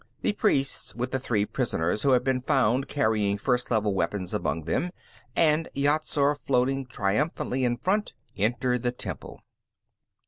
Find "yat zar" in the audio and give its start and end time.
5.75-6.33